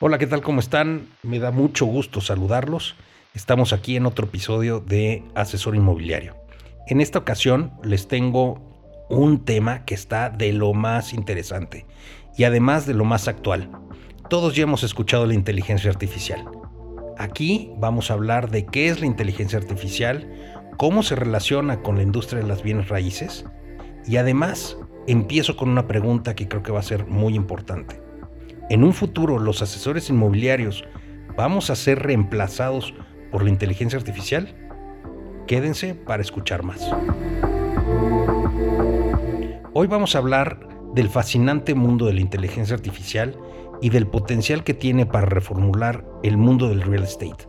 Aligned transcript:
Hola, 0.00 0.18
¿qué 0.18 0.28
tal? 0.28 0.42
¿Cómo 0.42 0.60
están? 0.60 1.08
Me 1.24 1.40
da 1.40 1.50
mucho 1.50 1.84
gusto 1.84 2.20
saludarlos. 2.20 2.94
Estamos 3.34 3.72
aquí 3.72 3.96
en 3.96 4.06
otro 4.06 4.26
episodio 4.26 4.78
de 4.78 5.24
Asesor 5.34 5.74
Inmobiliario. 5.74 6.36
En 6.86 7.00
esta 7.00 7.18
ocasión 7.18 7.72
les 7.82 8.06
tengo 8.06 8.62
un 9.10 9.44
tema 9.44 9.84
que 9.84 9.96
está 9.96 10.30
de 10.30 10.52
lo 10.52 10.72
más 10.72 11.12
interesante 11.12 11.84
y 12.36 12.44
además 12.44 12.86
de 12.86 12.94
lo 12.94 13.04
más 13.04 13.26
actual. 13.26 13.72
Todos 14.30 14.54
ya 14.54 14.62
hemos 14.62 14.84
escuchado 14.84 15.26
la 15.26 15.34
inteligencia 15.34 15.90
artificial. 15.90 16.44
Aquí 17.18 17.72
vamos 17.76 18.12
a 18.12 18.14
hablar 18.14 18.52
de 18.52 18.66
qué 18.66 18.90
es 18.90 19.00
la 19.00 19.06
inteligencia 19.06 19.58
artificial, 19.58 20.32
cómo 20.76 21.02
se 21.02 21.16
relaciona 21.16 21.82
con 21.82 21.96
la 21.96 22.04
industria 22.04 22.40
de 22.40 22.46
las 22.46 22.62
bienes 22.62 22.88
raíces 22.88 23.46
y 24.06 24.16
además 24.18 24.76
empiezo 25.08 25.56
con 25.56 25.68
una 25.68 25.88
pregunta 25.88 26.36
que 26.36 26.46
creo 26.46 26.62
que 26.62 26.70
va 26.70 26.78
a 26.78 26.84
ser 26.84 27.04
muy 27.08 27.34
importante. 27.34 28.07
En 28.70 28.84
un 28.84 28.92
futuro, 28.92 29.38
¿los 29.38 29.62
asesores 29.62 30.10
inmobiliarios 30.10 30.84
vamos 31.36 31.70
a 31.70 31.76
ser 31.76 32.00
reemplazados 32.00 32.92
por 33.32 33.42
la 33.42 33.48
inteligencia 33.48 33.98
artificial? 33.98 34.54
Quédense 35.46 35.94
para 35.94 36.20
escuchar 36.20 36.62
más. 36.62 36.86
Hoy 39.72 39.86
vamos 39.86 40.14
a 40.14 40.18
hablar 40.18 40.68
del 40.94 41.08
fascinante 41.08 41.74
mundo 41.74 42.06
de 42.06 42.12
la 42.12 42.20
inteligencia 42.20 42.76
artificial 42.76 43.38
y 43.80 43.88
del 43.88 44.06
potencial 44.06 44.64
que 44.64 44.74
tiene 44.74 45.06
para 45.06 45.24
reformular 45.24 46.04
el 46.22 46.36
mundo 46.36 46.68
del 46.68 46.82
real 46.82 47.04
estate. 47.04 47.48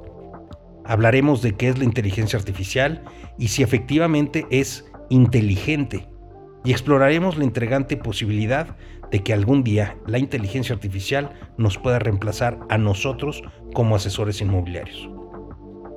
Hablaremos 0.86 1.42
de 1.42 1.56
qué 1.56 1.68
es 1.68 1.78
la 1.78 1.84
inteligencia 1.84 2.40
artificial 2.40 3.04
y 3.38 3.50
si 3.50 3.62
efectivamente 3.62 4.48
es 4.52 4.90
inteligente 5.10 6.08
y 6.64 6.72
exploraremos 6.72 7.38
la 7.38 7.46
intrigante 7.46 7.98
posibilidad 7.98 8.76
de 9.12 9.24
que 9.24 9.34
algún 9.34 9.64
día 9.64 9.98
la 10.06 10.20
inteligencia 10.20 10.76
artificial 10.76 11.32
nos 11.58 11.78
pueda 11.78 12.00
reemplazar 12.00 12.60
a 12.70 12.78
nosotros 12.78 13.44
como 13.74 13.96
asesores 13.96 14.42
inmobiliarios. 14.42 15.10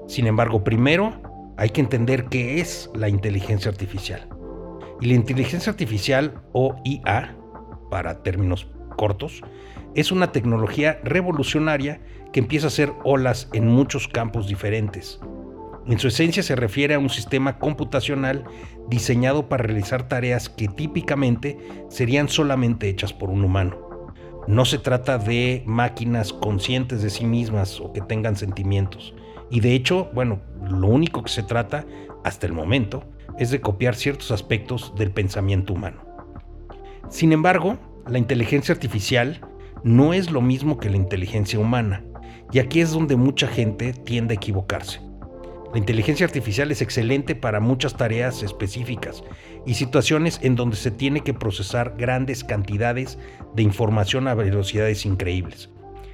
Sin 0.07 0.27
embargo, 0.27 0.65
primero 0.65 1.55
hay 1.57 1.71
que 1.71 1.81
entender 1.81 2.27
qué 2.27 2.61
es 2.61 2.91
la 2.95 3.09
inteligencia 3.09 3.71
artificial. 3.71 4.29
Y 5.01 5.07
la 5.07 5.15
inteligencia 5.15 5.71
artificial 5.71 6.43
o 6.53 6.77
IA, 6.85 7.37
para 7.91 8.23
términos 8.23 8.69
cortos, 8.97 9.43
es 9.95 10.13
una 10.13 10.33
tecnología 10.33 11.01
revolucionaria 11.05 12.01
que 12.33 12.41
empieza 12.41 12.67
a 12.67 12.69
hacer 12.69 12.93
olas 13.05 13.49
en 13.53 13.67
muchos 13.67 14.09
campos 14.09 14.47
diferentes, 14.47 15.21
en 15.87 15.99
su 15.99 16.09
esencia 16.09 16.43
se 16.43 16.55
refiere 16.55 16.95
a 16.95 16.99
un 16.99 17.11
sistema 17.11 17.59
computacional 17.59 18.45
diseñado 18.89 19.49
para 19.49 19.65
realizar 19.65 20.09
tareas 20.09 20.49
que 20.49 20.69
típicamente 20.69 21.59
serían 21.89 22.29
solamente 22.29 22.89
hechas 22.89 23.13
por 23.13 23.31
un 23.31 23.45
humano. 23.45 23.93
No 24.47 24.65
se 24.65 24.79
trata 24.79 25.19
de 25.19 25.63
máquinas 25.67 26.33
conscientes 26.33 27.03
de 27.03 27.11
sí 27.11 27.25
mismas 27.25 27.81
o 27.81 27.93
que 27.93 28.01
tengan 28.01 28.37
sentimientos. 28.37 29.15
Y 29.51 29.61
de 29.61 29.75
hecho, 29.75 30.11
bueno, 30.15 30.41
lo 30.69 30.89
único 30.89 31.23
que 31.23 31.31
se 31.31 31.43
trata, 31.43 31.85
hasta 32.25 32.47
el 32.47 32.53
momento, 32.53 33.05
es 33.39 33.51
de 33.51 33.61
copiar 33.61 33.95
ciertos 33.95 34.31
aspectos 34.31 34.95
del 34.97 35.11
pensamiento 35.11 35.73
humano. 35.73 36.03
Sin 37.09 37.33
embargo, 37.33 37.79
la 38.09 38.19
inteligencia 38.19 38.73
artificial 38.73 39.41
no 39.85 40.15
es 40.15 40.31
lo 40.31 40.41
mismo 40.41 40.79
que 40.79 40.91
la 40.91 40.97
inteligencia 40.97 41.59
humana, 41.59 42.05
y 42.53 42.59
aquí 42.59 42.81
es 42.81 42.93
donde 42.93 43.17
mucha 43.17 43.47
gente 43.47 43.93
tiende 43.93 44.35
a 44.35 44.37
equivocarse. 44.37 45.12
La 45.73 45.79
inteligencia 45.79 46.27
artificial 46.27 46.71
es 46.71 46.83
excelente 46.83 47.35
para 47.35 47.59
muchas 47.59 47.97
tareas 47.97 48.43
específicas 48.43 49.25
y 49.65 49.73
situaciones 49.73 50.39
en 50.43 50.55
donde 50.55 50.77
se 50.77 50.91
tiene 50.91 51.23
que 51.23 51.33
procesar 51.33 51.95
grandes 51.97 52.45
cantidades 52.45 53.19
de 53.55 53.63
información 53.63 54.29
a 54.29 54.35
velocidades 54.35 55.07
increíbles. 55.07 55.71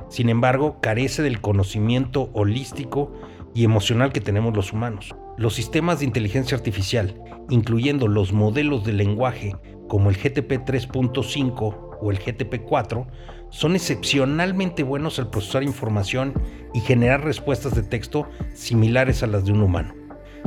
Sin 0.08 0.28
embargo, 0.28 0.80
carece 0.80 1.22
del 1.22 1.40
conocimiento 1.40 2.30
holístico 2.34 3.12
y 3.52 3.64
emocional 3.64 4.12
que 4.12 4.20
tenemos 4.20 4.54
los 4.54 4.72
humanos. 4.72 5.16
Los 5.36 5.54
sistemas 5.54 5.98
de 5.98 6.04
inteligencia 6.04 6.56
artificial, 6.56 7.20
incluyendo 7.50 8.06
los 8.06 8.32
modelos 8.32 8.84
de 8.84 8.92
lenguaje 8.92 9.56
como 9.88 10.08
el 10.08 10.16
GTP 10.16 10.52
3.5 10.64 11.98
o 12.00 12.10
el 12.12 12.18
GTP 12.18 12.62
4, 12.62 13.06
son 13.50 13.74
excepcionalmente 13.74 14.82
buenos 14.82 15.18
al 15.18 15.30
procesar 15.30 15.62
información 15.62 16.34
y 16.74 16.80
generar 16.80 17.24
respuestas 17.24 17.74
de 17.74 17.82
texto 17.82 18.28
similares 18.54 19.22
a 19.22 19.26
las 19.26 19.44
de 19.44 19.52
un 19.52 19.62
humano, 19.62 19.94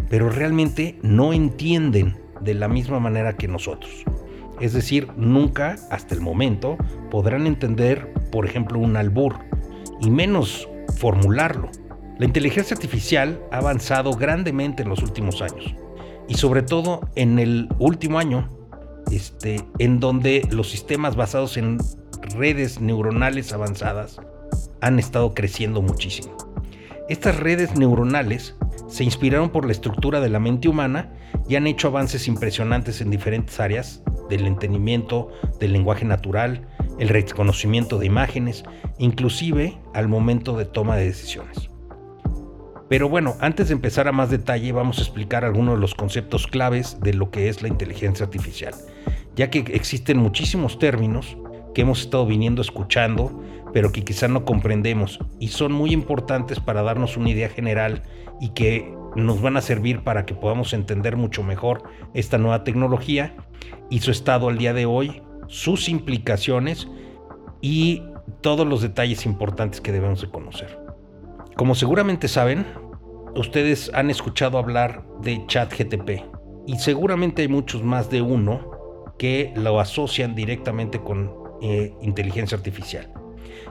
pero 0.09 0.29
realmente 0.29 1.00
no 1.01 1.34
entienden 1.34 2.17
de 2.41 2.53
la 2.53 2.67
misma 2.67 3.00
manera 3.00 3.38
que 3.38 3.47
nosotros. 3.47 4.03
Es 4.59 4.73
decir, 4.73 5.07
nunca, 5.17 5.75
hasta 5.90 6.13
el 6.13 6.22
momento, 6.22 6.78
podrán 7.09 7.47
entender, 7.47 8.13
por 8.31 8.45
ejemplo, 8.45 8.79
un 8.79 8.95
albur, 8.95 9.40
y 10.01 10.09
menos 10.09 10.67
formularlo. 10.97 11.69
La 12.19 12.25
inteligencia 12.25 12.75
artificial 12.75 13.40
ha 13.51 13.57
avanzado 13.57 14.11
grandemente 14.13 14.84
en 14.84 14.90
los 14.90 15.01
últimos 15.01 15.41
años, 15.41 15.75
y 16.28 16.35
sobre 16.35 16.61
todo 16.61 17.01
en 17.16 17.40
el 17.40 17.69
último 17.79 18.19
año, 18.19 18.50
este, 19.11 19.66
en 19.79 20.00
donde 20.00 20.47
los 20.51 20.69
sistemas 20.69 21.16
basados 21.16 21.57
en 21.57 21.79
redes 22.22 22.80
neuronales 22.82 23.54
avanzadas 23.54 24.20
han 24.82 25.00
estado 25.00 25.34
creciendo 25.34 25.82
muchísimo. 25.82 26.36
Estas 27.09 27.38
redes 27.38 27.76
neuronales 27.76 28.56
se 28.88 29.04
inspiraron 29.04 29.50
por 29.50 29.66
la 29.66 29.72
estructura 29.72 30.22
de 30.22 30.30
la 30.30 30.40
mente 30.40 30.70
humana 30.70 31.14
y 31.48 31.56
han 31.56 31.68
hecho 31.68 31.88
avances 31.88 32.28
impresionantes 32.28 33.02
en 33.02 33.09
diferentes 33.09 33.59
áreas 33.59 34.02
del 34.30 34.48
entendimiento, 34.48 35.30
del 35.59 35.74
lenguaje 35.74 36.06
natural, 36.06 36.68
el 37.00 37.09
reconocimiento 37.09 37.98
de 37.98 38.06
imágenes, 38.06 38.64
inclusive 38.98 39.78
al 39.94 40.08
momento 40.08 40.56
de 40.58 40.66
toma 40.66 40.96
de 40.96 41.06
decisiones. 41.06 41.70
Pero 42.88 43.08
bueno, 43.08 43.36
antes 43.40 43.70
de 43.70 43.74
empezar 43.74 44.08
a 44.08 44.12
más 44.12 44.30
detalle 44.30 44.72
vamos 44.74 45.00
a 45.00 45.02
explicar 45.02 45.46
algunos 45.46 45.76
de 45.76 45.82
los 45.82 45.96
conceptos 45.96 46.48
claves 46.48 47.00
de 47.00 47.14
lo 47.14 47.32
que 47.32 47.48
es 47.48 47.62
la 47.62 47.70
inteligencia 47.70 48.26
artificial, 48.26 48.74
ya 49.36 49.50
que 49.50 49.59
existen 49.59 50.18
muchísimos 50.18 50.78
términos 50.78 51.38
que 51.74 51.82
hemos 51.82 52.02
estado 52.02 52.26
viniendo 52.26 52.62
escuchando, 52.62 53.42
pero 53.74 53.92
que 53.92 54.04
quizá 54.04 54.28
no 54.28 54.46
comprendemos 54.46 55.20
y 55.40 55.50
son 55.50 55.72
muy 55.72 55.92
importantes 55.92 56.59
para 56.59 56.82
darnos 56.82 57.18
una 57.18 57.30
idea 57.30 57.50
general 57.50 58.04
y 58.40 58.50
que 58.50 58.94
nos 59.16 59.42
van 59.42 59.58
a 59.58 59.62
servir 59.62 60.04
para 60.04 60.26
que 60.26 60.34
podamos 60.34 60.74
entender 60.74 61.18
mucho 61.18 61.44
mejor 61.44 61.84
esta 62.14 62.38
nueva 62.38 62.64
tecnología 62.64 63.36
y 63.90 64.00
su 64.00 64.12
estado 64.12 64.50
al 64.50 64.58
día 64.58 64.74
de 64.74 64.86
hoy, 64.86 65.22
sus 65.48 65.90
implicaciones 65.90 66.88
y 67.62 68.03
todos 68.42 68.66
los 68.66 68.82
detalles 68.82 69.26
importantes 69.26 69.82
que 69.82 69.92
debemos 69.92 70.22
de 70.22 70.30
conocer. 70.30 70.80
Como 71.56 71.76
seguramente 71.76 72.28
saben, 72.28 72.66
ustedes 73.36 73.92
han 73.94 74.09
escuchado 74.09 74.58
hablar 74.58 75.06
de 75.22 75.46
ChatGTP 75.48 76.24
y 76.66 76.78
seguramente 76.78 77.42
hay 77.42 77.48
muchos 77.48 77.84
más 77.84 78.09
de 78.09 78.22
uno 78.22 78.72
que 79.18 79.53
lo 79.56 79.80
asocian 79.80 80.34
directamente 80.36 81.00
con 81.00 81.41
eh, 81.61 81.94
inteligencia 82.01 82.57
artificial. 82.57 83.11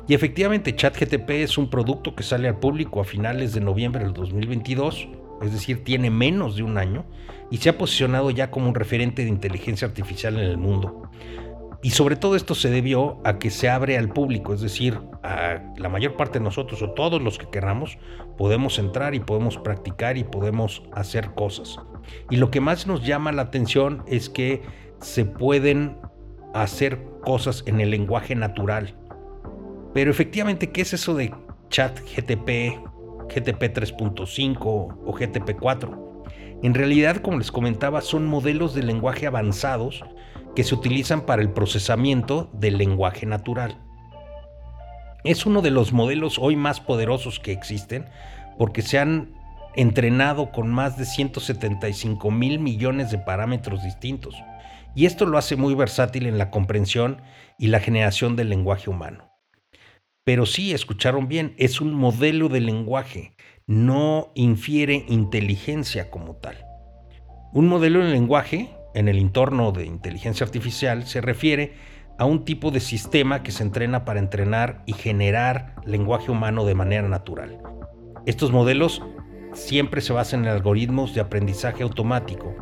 Y 0.08 0.14
efectivamente, 0.14 0.74
ChatGTP 0.74 1.30
es 1.30 1.58
un 1.58 1.70
producto 1.70 2.14
que 2.14 2.22
sale 2.22 2.48
al 2.48 2.58
público 2.58 3.00
a 3.00 3.04
finales 3.04 3.52
de 3.52 3.60
noviembre 3.60 4.04
del 4.04 4.12
2022, 4.12 5.08
es 5.42 5.52
decir, 5.52 5.84
tiene 5.84 6.10
menos 6.10 6.56
de 6.56 6.62
un 6.62 6.78
año, 6.78 7.04
y 7.50 7.58
se 7.58 7.68
ha 7.68 7.78
posicionado 7.78 8.30
ya 8.30 8.50
como 8.50 8.68
un 8.68 8.74
referente 8.74 9.22
de 9.22 9.28
inteligencia 9.28 9.86
artificial 9.86 10.38
en 10.38 10.44
el 10.44 10.58
mundo. 10.58 11.10
Y 11.82 11.90
sobre 11.90 12.16
todo 12.16 12.36
esto 12.36 12.54
se 12.54 12.68
debió 12.68 13.20
a 13.24 13.38
que 13.38 13.50
se 13.50 13.70
abre 13.70 13.96
al 13.96 14.10
público, 14.10 14.52
es 14.52 14.60
decir, 14.60 14.98
a 15.22 15.62
la 15.78 15.88
mayor 15.88 16.14
parte 16.16 16.38
de 16.38 16.44
nosotros 16.44 16.82
o 16.82 16.90
todos 16.90 17.22
los 17.22 17.38
que 17.38 17.48
queramos 17.48 17.98
podemos 18.36 18.78
entrar 18.78 19.14
y 19.14 19.20
podemos 19.20 19.56
practicar 19.56 20.18
y 20.18 20.24
podemos 20.24 20.82
hacer 20.92 21.30
cosas. 21.34 21.78
Y 22.28 22.36
lo 22.36 22.50
que 22.50 22.60
más 22.60 22.86
nos 22.86 23.06
llama 23.06 23.32
la 23.32 23.42
atención 23.42 24.02
es 24.06 24.28
que 24.28 24.62
se 25.00 25.24
pueden 25.24 25.96
hacer 26.55 26.99
cosas 27.22 27.62
en 27.66 27.81
el 27.81 27.91
lenguaje 27.91 28.34
natural. 28.34 28.94
Pero 29.94 30.11
efectivamente, 30.11 30.71
¿qué 30.71 30.83
es 30.83 30.93
eso 30.93 31.15
de 31.15 31.34
chat 31.69 31.99
GTP, 32.00 32.79
GTP 33.29 33.62
3.5 33.75 34.58
o 34.64 35.12
GTP 35.12 35.58
4? 35.58 36.25
En 36.62 36.75
realidad, 36.75 37.17
como 37.17 37.38
les 37.38 37.50
comentaba, 37.50 38.00
son 38.00 38.26
modelos 38.26 38.75
de 38.75 38.82
lenguaje 38.82 39.26
avanzados 39.26 40.05
que 40.55 40.64
se 40.64 40.75
utilizan 40.75 41.23
para 41.23 41.43
el 41.43 41.50
procesamiento 41.50 42.50
del 42.53 42.76
lenguaje 42.79 43.26
natural. 43.26 43.79
Es 45.25 45.46
uno 45.46 45.62
de 45.62 45.70
los 45.70 45.93
modelos 45.93 46.38
hoy 46.38 46.56
más 46.56 46.81
poderosos 46.81 47.41
que 47.41 47.53
existen 47.53 48.06
porque 48.58 48.82
se 48.82 48.99
han 48.99 49.35
entrenado 49.75 50.50
con 50.50 50.69
más 50.69 50.96
de 50.99 51.05
175 51.05 52.31
mil 52.31 52.58
millones 52.58 53.11
de 53.11 53.19
parámetros 53.19 53.82
distintos 53.82 54.35
y 54.94 55.06
esto 55.06 55.26
lo 55.26 55.38
hace 55.38 55.56
muy 55.56 55.75
versátil 55.75 56.26
en 56.26 56.38
la 56.38 56.50
comprensión 56.50 57.22
y 57.58 57.69
la 57.69 57.81
generación 57.81 58.37
del 58.37 58.48
lenguaje 58.48 58.90
humano. 58.90 59.31
Pero 60.25 60.46
sí, 60.46 60.72
escucharon 60.72 61.28
bien, 61.28 61.54
es 61.58 61.81
un 61.81 61.94
modelo 61.94 62.48
de 62.48 62.60
lenguaje, 62.60 63.34
no 63.66 64.32
infiere 64.34 65.04
inteligencia 65.08 66.10
como 66.10 66.37
tal. 66.37 66.64
Un 67.52 67.69
modelo 67.69 68.04
de 68.04 68.10
lenguaje, 68.10 68.70
en 68.94 69.08
el 69.08 69.19
entorno 69.19 69.72
de 69.72 69.87
inteligencia 69.87 70.44
artificial, 70.44 71.06
se 71.06 71.20
refiere 71.20 71.75
a 72.19 72.26
un 72.26 72.44
tipo 72.44 72.70
de 72.70 72.81
sistema 72.81 73.43
que 73.43 73.50
se 73.50 73.62
entrena 73.62 74.04
para 74.04 74.20
entrenar 74.20 74.82
y 74.86 74.93
generar 74.93 75.75
lenguaje 75.86 76.31
humano 76.31 76.64
de 76.66 76.75
manera 76.75 77.08
natural. 77.08 77.58
Estos 78.26 78.52
modelos 78.52 79.02
siempre 79.54 80.00
se 80.00 80.12
basan 80.12 80.44
en 80.44 80.50
algoritmos 80.50 81.14
de 81.14 81.22
aprendizaje 81.22 81.82
automático 81.82 82.54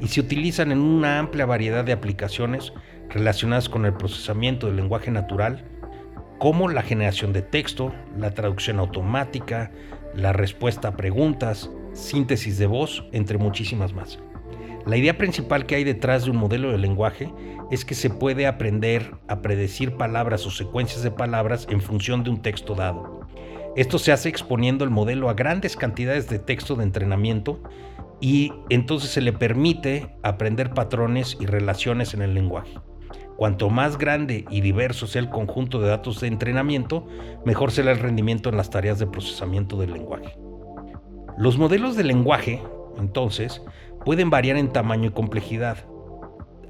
y 0.00 0.08
se 0.08 0.20
utilizan 0.20 0.72
en 0.72 0.78
una 0.78 1.18
amplia 1.18 1.46
variedad 1.46 1.84
de 1.84 1.92
aplicaciones 1.92 2.72
relacionadas 3.08 3.68
con 3.68 3.84
el 3.84 3.94
procesamiento 3.94 4.66
del 4.66 4.76
lenguaje 4.76 5.10
natural, 5.10 5.64
como 6.38 6.68
la 6.68 6.82
generación 6.82 7.32
de 7.32 7.42
texto, 7.42 7.94
la 8.18 8.32
traducción 8.32 8.78
automática, 8.78 9.70
la 10.14 10.32
respuesta 10.32 10.88
a 10.88 10.96
preguntas, 10.96 11.70
síntesis 11.94 12.58
de 12.58 12.66
voz, 12.66 13.04
entre 13.12 13.38
muchísimas 13.38 13.92
más. 13.92 14.18
La 14.86 14.96
idea 14.96 15.18
principal 15.18 15.66
que 15.66 15.76
hay 15.76 15.84
detrás 15.84 16.24
de 16.24 16.30
un 16.30 16.36
modelo 16.36 16.70
de 16.70 16.78
lenguaje 16.78 17.32
es 17.70 17.84
que 17.84 17.94
se 17.94 18.10
puede 18.10 18.46
aprender 18.46 19.16
a 19.26 19.42
predecir 19.42 19.96
palabras 19.96 20.46
o 20.46 20.50
secuencias 20.50 21.02
de 21.02 21.10
palabras 21.10 21.66
en 21.70 21.80
función 21.80 22.22
de 22.22 22.30
un 22.30 22.42
texto 22.42 22.74
dado. 22.74 23.26
Esto 23.74 23.98
se 23.98 24.12
hace 24.12 24.28
exponiendo 24.28 24.84
el 24.84 24.90
modelo 24.90 25.28
a 25.28 25.34
grandes 25.34 25.76
cantidades 25.76 26.28
de 26.28 26.38
texto 26.38 26.76
de 26.76 26.84
entrenamiento 26.84 27.60
y 28.20 28.52
entonces 28.70 29.10
se 29.10 29.20
le 29.20 29.32
permite 29.32 30.16
aprender 30.22 30.72
patrones 30.72 31.36
y 31.40 31.46
relaciones 31.46 32.14
en 32.14 32.22
el 32.22 32.34
lenguaje. 32.34 32.78
Cuanto 33.36 33.68
más 33.68 33.98
grande 33.98 34.46
y 34.50 34.62
diverso 34.62 35.06
sea 35.06 35.20
el 35.20 35.28
conjunto 35.28 35.80
de 35.80 35.88
datos 35.88 36.20
de 36.20 36.28
entrenamiento, 36.28 37.06
mejor 37.44 37.70
será 37.70 37.92
el 37.92 37.98
rendimiento 37.98 38.48
en 38.48 38.56
las 38.56 38.70
tareas 38.70 38.98
de 38.98 39.06
procesamiento 39.06 39.76
del 39.76 39.92
lenguaje. 39.92 40.38
Los 41.36 41.58
modelos 41.58 41.96
de 41.96 42.04
lenguaje, 42.04 42.62
entonces, 42.96 43.62
pueden 44.06 44.30
variar 44.30 44.56
en 44.56 44.72
tamaño 44.72 45.10
y 45.10 45.12
complejidad. 45.12 45.84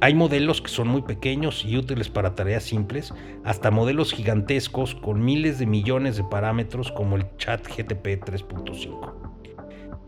Hay 0.01 0.15
modelos 0.15 0.61
que 0.61 0.69
son 0.69 0.89
muy 0.89 1.03
pequeños 1.03 1.65
y 1.65 1.77
útiles 1.77 2.09
para 2.09 2.35
tareas 2.35 2.65
simples, 2.65 3.15
hasta 3.45 3.71
modelos 3.71 4.13
gigantescos 4.13 4.97
con 4.97 5.25
miles 5.25 5.61
de 5.61 5.67
millones 5.67 6.17
de 6.17 6.25
parámetros 6.25 6.91
como 6.91 7.17
el 7.17 7.25
chat 7.37 7.65
GTP 7.65 8.25
3.5. 8.25 9.26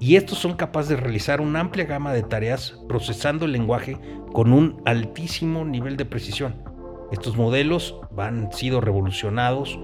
Y 0.01 0.17
estos 0.17 0.39
son 0.39 0.55
capaces 0.55 0.91
de 0.91 0.97
realizar 0.97 1.41
una 1.41 1.61
amplia 1.61 1.85
gama 1.85 2.13
de 2.13 2.23
tareas 2.23 2.79
procesando 2.89 3.47
el 3.47 3.53
lenguaje 3.53 3.99
con 4.33 4.53
un 4.53 4.81
altísimo 4.85 5.65
nivel 5.65 5.97
de 5.97 6.05
precisión. 6.05 6.55
Estos 7.11 7.37
modelos 7.37 7.97
han 8.17 8.53
sido 8.53 8.81
revolucionados 8.81 9.79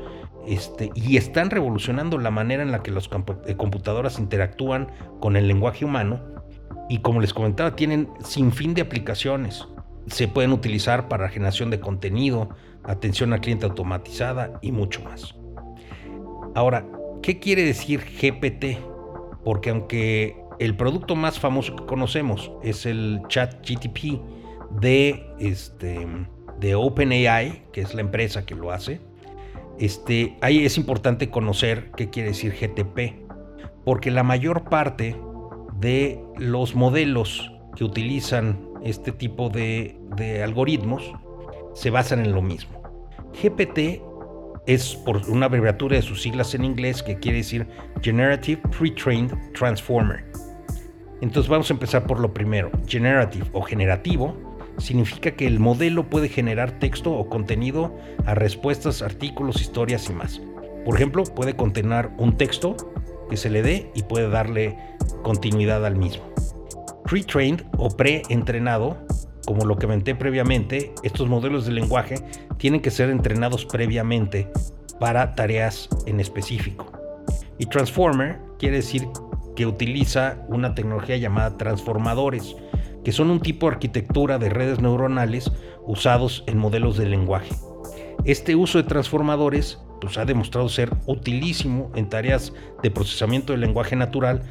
este, 0.46 0.90
y 0.94 1.16
están 1.16 1.50
revolucionando 1.50 2.18
la 2.18 2.30
manera 2.30 2.62
en 2.62 2.70
la 2.70 2.82
que 2.82 2.90
las 2.90 3.08
eh, 3.46 3.56
computadoras 3.56 4.18
interactúan 4.18 4.88
con 5.20 5.36
el 5.36 5.48
lenguaje 5.48 5.84
humano 5.84 6.20
y 6.88 6.98
como 6.98 7.20
les 7.20 7.32
comentaba 7.32 7.74
tienen 7.74 8.08
sin 8.22 8.52
fin 8.52 8.74
de 8.74 8.82
aplicaciones. 8.82 9.66
Se 10.06 10.28
pueden 10.28 10.52
utilizar 10.52 11.08
para 11.08 11.30
generación 11.30 11.70
de 11.70 11.80
contenido, 11.80 12.50
atención 12.84 13.32
al 13.32 13.40
cliente 13.40 13.64
automatizada 13.64 14.58
y 14.60 14.70
mucho 14.70 15.02
más. 15.02 15.34
Ahora, 16.54 16.86
¿qué 17.22 17.40
quiere 17.40 17.64
decir 17.64 18.00
GPT? 18.00 18.93
Porque 19.44 19.70
aunque 19.70 20.36
el 20.58 20.76
producto 20.76 21.16
más 21.16 21.38
famoso 21.38 21.76
que 21.76 21.86
conocemos 21.86 22.50
es 22.62 22.86
el 22.86 23.20
chat 23.28 23.54
GTP 23.68 24.20
de, 24.80 25.26
este, 25.38 26.06
de 26.60 26.74
OpenAI, 26.74 27.64
que 27.72 27.82
es 27.82 27.94
la 27.94 28.00
empresa 28.00 28.46
que 28.46 28.54
lo 28.54 28.70
hace, 28.70 29.00
este, 29.78 30.36
ahí 30.40 30.64
es 30.64 30.78
importante 30.78 31.30
conocer 31.30 31.90
qué 31.96 32.10
quiere 32.10 32.30
decir 32.30 32.54
GTP, 32.54 33.26
porque 33.84 34.10
la 34.10 34.22
mayor 34.22 34.64
parte 34.64 35.16
de 35.80 36.20
los 36.38 36.74
modelos 36.74 37.52
que 37.76 37.84
utilizan 37.84 38.68
este 38.82 39.12
tipo 39.12 39.50
de, 39.50 39.98
de 40.16 40.42
algoritmos 40.42 41.12
se 41.74 41.90
basan 41.90 42.20
en 42.24 42.32
lo 42.32 42.42
mismo. 42.42 42.82
GPT 43.42 44.00
es 44.66 44.94
por 44.94 45.18
una 45.28 45.46
abreviatura 45.46 45.96
de 45.96 46.02
sus 46.02 46.22
siglas 46.22 46.54
en 46.54 46.64
inglés 46.64 47.02
que 47.02 47.18
quiere 47.18 47.38
decir 47.38 47.66
Generative 48.02 48.60
Pre-trained 48.78 49.32
Transformer. 49.52 50.24
Entonces 51.20 51.48
vamos 51.48 51.70
a 51.70 51.74
empezar 51.74 52.06
por 52.06 52.20
lo 52.20 52.32
primero. 52.32 52.70
Generative 52.86 53.46
o 53.52 53.62
generativo 53.62 54.36
significa 54.78 55.30
que 55.32 55.46
el 55.46 55.60
modelo 55.60 56.08
puede 56.08 56.28
generar 56.28 56.78
texto 56.78 57.12
o 57.12 57.28
contenido 57.28 57.96
a 58.26 58.34
respuestas, 58.34 59.02
artículos, 59.02 59.60
historias 59.60 60.08
y 60.10 60.12
más. 60.12 60.40
Por 60.84 60.96
ejemplo, 60.96 61.24
puede 61.24 61.56
contener 61.56 62.10
un 62.18 62.36
texto 62.36 62.76
que 63.30 63.36
se 63.36 63.50
le 63.50 63.62
dé 63.62 63.90
y 63.94 64.02
puede 64.02 64.28
darle 64.28 64.76
continuidad 65.22 65.84
al 65.86 65.96
mismo. 65.96 66.24
Pre-trained 67.04 67.62
o 67.78 67.88
pre-entrenado, 67.88 68.98
como 69.46 69.64
lo 69.64 69.76
que 69.76 69.86
comenté 69.86 70.14
previamente, 70.14 70.92
estos 71.02 71.28
modelos 71.28 71.66
de 71.66 71.72
lenguaje 71.72 72.16
tienen 72.56 72.80
que 72.80 72.90
ser 72.90 73.10
entrenados 73.10 73.66
previamente 73.66 74.48
para 74.98 75.34
tareas 75.34 75.88
en 76.06 76.20
específico. 76.20 76.92
Y 77.58 77.66
transformer 77.66 78.40
quiere 78.58 78.76
decir 78.76 79.06
que 79.54 79.66
utiliza 79.66 80.38
una 80.48 80.74
tecnología 80.74 81.16
llamada 81.16 81.56
transformadores, 81.56 82.56
que 83.04 83.12
son 83.12 83.30
un 83.30 83.40
tipo 83.40 83.66
de 83.66 83.74
arquitectura 83.74 84.38
de 84.38 84.50
redes 84.50 84.80
neuronales 84.80 85.50
usados 85.86 86.42
en 86.46 86.58
modelos 86.58 86.96
de 86.96 87.06
lenguaje. 87.06 87.54
Este 88.24 88.56
uso 88.56 88.78
de 88.78 88.84
transformadores 88.84 89.78
pues, 90.04 90.18
ha 90.18 90.24
demostrado 90.24 90.68
ser 90.68 90.90
utilísimo 91.06 91.90
en 91.94 92.08
tareas 92.08 92.52
de 92.82 92.90
procesamiento 92.90 93.52
del 93.52 93.60
lenguaje 93.60 93.96
natural, 93.96 94.42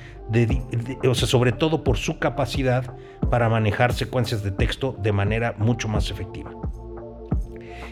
o 1.07 1.15
sea, 1.15 1.27
sobre 1.27 1.51
todo 1.51 1.83
por 1.83 1.97
su 1.97 2.19
capacidad 2.19 2.95
para 3.29 3.49
manejar 3.49 3.93
secuencias 3.93 4.43
de 4.43 4.51
texto 4.51 4.95
de 5.01 5.11
manera 5.11 5.55
mucho 5.57 5.87
más 5.87 6.09
efectiva. 6.09 6.51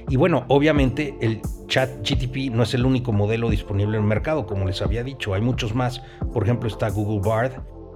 Y 0.09 0.17
bueno, 0.17 0.45
obviamente 0.49 1.15
el 1.21 1.41
chat 1.67 1.89
GTP 2.01 2.51
no 2.51 2.63
es 2.63 2.73
el 2.73 2.85
único 2.85 3.13
modelo 3.13 3.49
disponible 3.49 3.97
en 3.97 4.03
el 4.03 4.09
mercado, 4.09 4.45
como 4.45 4.65
les 4.65 4.81
había 4.81 5.03
dicho, 5.03 5.33
hay 5.33 5.41
muchos 5.41 5.73
más. 5.73 6.01
Por 6.33 6.43
ejemplo, 6.43 6.67
está 6.67 6.89
Google 6.89 7.21
Bard 7.27 7.53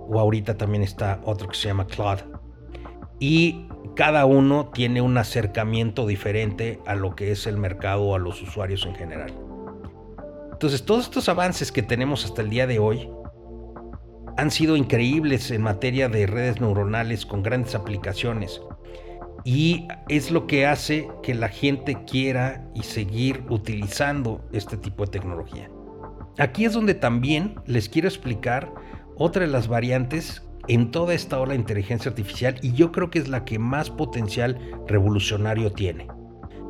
o 0.08 0.20
ahorita 0.20 0.56
también 0.56 0.84
está 0.84 1.20
otro 1.26 1.50
que 1.50 1.56
se 1.56 1.68
llama 1.68 1.88
Claude. 1.88 2.24
Y 3.20 3.68
cada 3.96 4.26
uno 4.26 4.70
tiene 4.74 5.02
un 5.02 5.18
acercamiento 5.18 6.06
diferente 6.06 6.80
a 6.86 6.96
lo 6.96 7.16
que 7.16 7.32
es 7.32 7.48
el 7.48 7.58
mercado 7.58 8.04
o 8.04 8.16
a 8.16 8.20
los 8.20 8.42
usuarios 8.42 8.86
en 8.86 8.96
general. 8.96 9.45
Entonces, 10.56 10.86
todos 10.86 11.04
estos 11.04 11.28
avances 11.28 11.70
que 11.70 11.84
tenemos 11.84 12.24
hasta 12.24 12.42
el 12.42 12.50
día 12.50 12.66
de 12.66 12.80
hoy 12.80 13.10
han 14.38 14.52
sido 14.52 14.78
increíbles 14.78 15.52
en 15.52 15.62
materia 15.62 16.08
de 16.08 16.28
redes 16.28 16.62
neuronales 16.62 17.26
con 17.26 17.44
grandes 17.44 17.76
aplicaciones 17.76 18.62
y 19.44 19.86
es 20.08 20.32
lo 20.32 20.48
que 20.48 20.66
hace 20.66 21.10
que 21.22 21.34
la 21.34 21.50
gente 21.50 22.06
quiera 22.06 22.66
y 22.74 22.84
seguir 22.84 23.44
utilizando 23.50 24.48
este 24.54 24.78
tipo 24.78 25.04
de 25.04 25.12
tecnología. 25.12 25.70
Aquí 26.38 26.64
es 26.64 26.72
donde 26.72 26.94
también 26.94 27.56
les 27.66 27.90
quiero 27.90 28.08
explicar 28.08 28.74
otra 29.18 29.42
de 29.42 29.52
las 29.52 29.68
variantes 29.68 30.42
en 30.70 30.90
toda 30.90 31.16
esta 31.16 31.38
ola 31.38 31.52
de 31.52 31.60
inteligencia 31.60 32.08
artificial 32.08 32.56
y 32.62 32.72
yo 32.72 32.94
creo 32.94 33.10
que 33.10 33.20
es 33.20 33.28
la 33.28 33.44
que 33.44 33.60
más 33.60 33.90
potencial 33.90 34.58
revolucionario 34.88 35.74
tiene, 35.74 36.08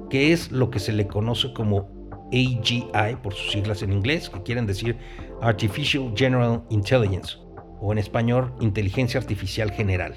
que 0.10 0.34
es 0.34 0.51
lo 0.51 0.72
que 0.72 0.80
se 0.80 0.92
le 0.92 1.06
conoce 1.06 1.54
como 1.54 1.95
AGI 2.36 3.15
por 3.24 3.34
sus 3.34 3.51
siglas 3.51 3.82
en 3.82 3.94
inglés, 3.94 4.30
que 4.30 4.44
quieren 4.44 4.68
decir 4.68 4.98
Artificial 5.42 6.13
General 6.15 6.63
Intelligence 6.70 7.38
o 7.80 7.92
en 7.92 7.98
español 7.98 8.54
Inteligencia 8.60 9.20
Artificial 9.20 9.72
General. 9.72 10.15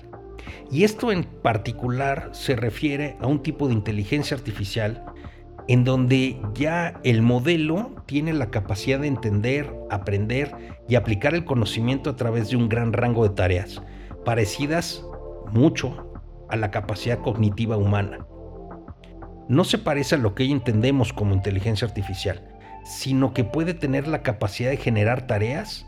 Y 0.70 0.84
esto 0.84 1.12
en 1.12 1.24
particular 1.24 2.30
se 2.32 2.56
refiere 2.56 3.16
a 3.20 3.26
un 3.26 3.42
tipo 3.42 3.68
de 3.68 3.74
inteligencia 3.74 4.36
artificial 4.36 5.04
en 5.68 5.84
donde 5.84 6.40
ya 6.54 6.98
el 7.04 7.22
modelo 7.22 7.94
tiene 8.06 8.32
la 8.32 8.50
capacidad 8.50 9.00
de 9.00 9.06
entender, 9.06 9.70
aprender 9.90 10.50
y 10.88 10.94
aplicar 10.94 11.34
el 11.34 11.44
conocimiento 11.44 12.10
a 12.10 12.16
través 12.16 12.48
de 12.48 12.56
un 12.56 12.70
gran 12.70 12.94
rango 12.94 13.28
de 13.28 13.34
tareas, 13.34 13.82
parecidas 14.24 15.04
mucho 15.52 16.10
a 16.48 16.56
la 16.56 16.70
capacidad 16.70 17.18
cognitiva 17.18 17.76
humana. 17.76 18.26
No 19.48 19.64
se 19.64 19.78
parece 19.78 20.16
a 20.16 20.18
lo 20.18 20.34
que 20.34 20.44
entendemos 20.44 21.12
como 21.12 21.34
inteligencia 21.34 21.88
artificial, 21.88 22.42
sino 22.84 23.32
que 23.32 23.44
puede 23.44 23.74
tener 23.74 24.06
la 24.06 24.22
capacidad 24.22 24.70
de 24.70 24.76
generar 24.76 25.26
tareas, 25.26 25.86